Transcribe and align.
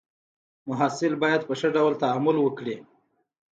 محصل 0.69 1.13
باید 1.23 1.41
په 1.47 1.53
ښه 1.59 1.67
ډول 1.75 1.93
تعامل 2.03 2.35
وکړي. 2.41 2.75